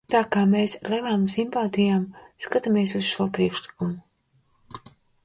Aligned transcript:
Tā 0.11 0.19
ka 0.35 0.43
mēs 0.51 0.71
ar 0.79 0.93
lielām 0.93 1.25
simpātijām 1.33 2.07
skatāmies 2.45 2.95
uz 3.01 3.05
šo 3.11 3.29
priekšlikumu. 3.39 4.91